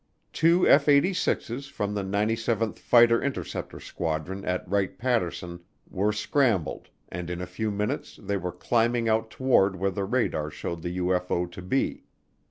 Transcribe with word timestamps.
Two 0.33 0.67
F 0.67 0.87
86's 0.87 1.67
from 1.67 1.93
the 1.93 2.01
97th 2.01 2.79
Fighter 2.79 3.21
Interceptor 3.21 3.79
Squadron 3.79 4.43
at 4.45 4.67
Wright 4.67 4.97
Patterson 4.97 5.59
were 5.91 6.11
scrambled 6.11 6.89
and 7.09 7.29
in 7.29 7.39
a 7.39 7.45
few 7.45 7.69
minutes 7.69 8.19
they 8.19 8.35
were 8.35 8.51
climbing 8.51 9.07
out 9.07 9.29
toward 9.29 9.75
where 9.75 9.91
the 9.91 10.05
radar 10.05 10.49
showed 10.49 10.81
the 10.81 10.97
UFO 10.97 11.45
to 11.51 11.61
be. 11.61 12.05